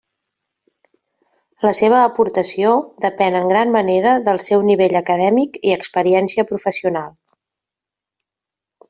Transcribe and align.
La 1.65 1.73
seva 1.79 1.99
aportació 2.05 2.71
depèn 3.05 3.37
en 3.41 3.45
gran 3.53 3.73
manera 3.75 4.13
del 4.29 4.41
seu 4.47 4.65
nivell 4.71 4.97
acadèmic 5.03 5.61
i 5.71 5.75
experiència 5.77 6.47
professional. 6.53 7.13